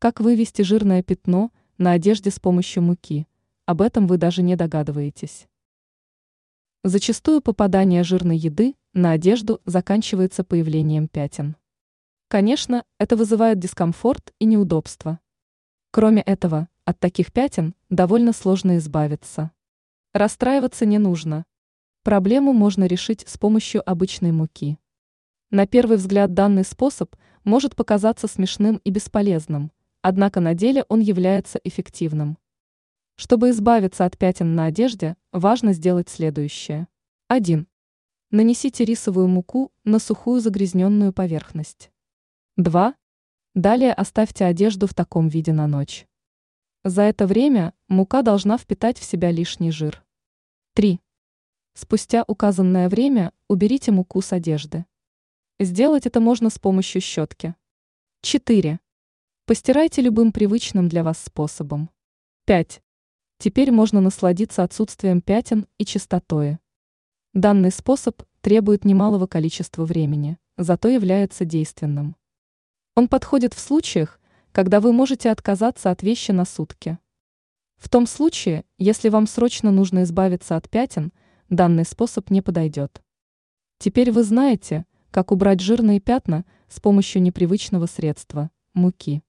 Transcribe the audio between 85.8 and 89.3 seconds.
пятна с помощью непривычного средства– муки.